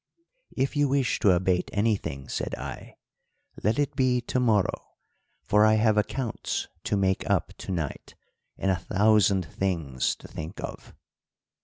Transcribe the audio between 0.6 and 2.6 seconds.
you wish to abate anything,' said